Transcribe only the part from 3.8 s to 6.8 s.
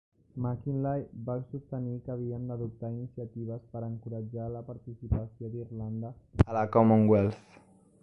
encoratjar la participació d'Irlanda a la